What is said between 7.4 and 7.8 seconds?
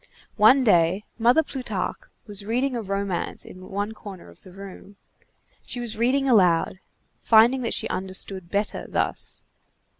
that